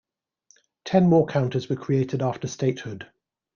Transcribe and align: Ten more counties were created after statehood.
Ten 0.83 1.07
more 1.11 1.27
counties 1.27 1.69
were 1.69 1.75
created 1.75 2.23
after 2.23 2.47
statehood. 2.47 3.07